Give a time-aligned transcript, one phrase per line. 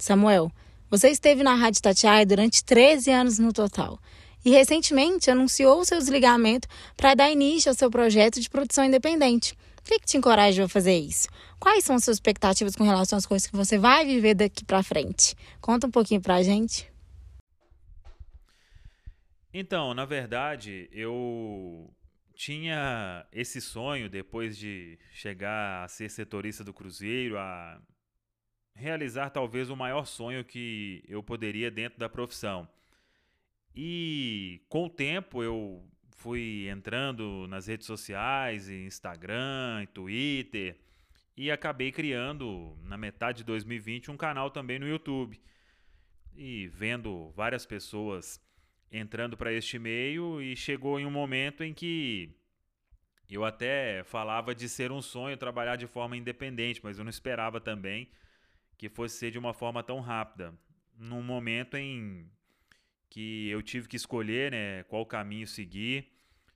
[0.00, 0.50] Samuel,
[0.88, 4.00] você esteve na Rádio Tatiaia durante 13 anos no total
[4.42, 9.52] e recentemente anunciou seu desligamento para dar início ao seu projeto de produção independente.
[9.78, 11.28] O que, que te encorajou a fazer isso?
[11.58, 14.82] Quais são as suas expectativas com relação às coisas que você vai viver daqui para
[14.82, 15.34] frente?
[15.60, 16.90] Conta um pouquinho para a gente.
[19.52, 21.92] Então, na verdade, eu
[22.34, 27.78] tinha esse sonho depois de chegar a ser setorista do Cruzeiro, a
[28.74, 32.68] realizar talvez o maior sonho que eu poderia dentro da profissão.
[33.74, 40.76] E com o tempo eu fui entrando nas redes sociais, Instagram, Twitter,
[41.36, 45.40] e acabei criando, na metade de 2020, um canal também no YouTube.
[46.36, 48.38] E vendo várias pessoas
[48.92, 52.36] entrando para este meio, e chegou em um momento em que
[53.30, 57.60] eu até falava de ser um sonho trabalhar de forma independente, mas eu não esperava
[57.60, 58.10] também
[58.80, 60.54] que fosse ser de uma forma tão rápida.
[60.96, 62.26] Num momento em
[63.10, 66.10] que eu tive que escolher né, qual caminho seguir,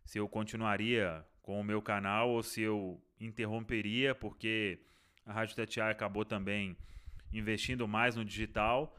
[0.07, 4.81] se eu continuaria com o meu canal ou se eu interromperia, porque
[5.27, 6.75] a Rádio Tatiaia acabou também
[7.31, 8.97] investindo mais no digital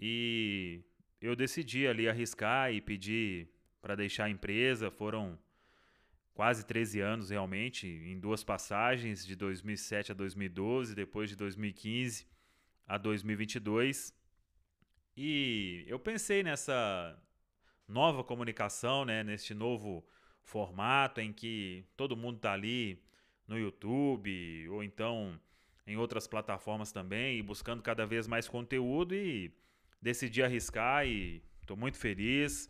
[0.00, 0.84] e
[1.20, 3.48] eu decidi ali arriscar e pedir
[3.82, 4.92] para deixar a empresa.
[4.92, 5.36] Foram
[6.32, 12.30] quase 13 anos realmente, em duas passagens, de 2007 a 2012, depois de 2015
[12.90, 14.12] a 2022.
[15.16, 17.16] E eu pensei nessa
[17.86, 20.04] nova comunicação, né, neste novo
[20.42, 23.00] formato em que todo mundo está ali
[23.46, 25.38] no YouTube ou então
[25.86, 29.54] em outras plataformas também e buscando cada vez mais conteúdo e
[30.02, 32.68] decidi arriscar e estou muito feliz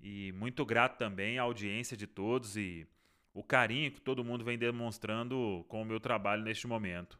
[0.00, 2.84] e muito grato também à audiência de todos e
[3.32, 7.16] o carinho que todo mundo vem demonstrando com o meu trabalho neste momento.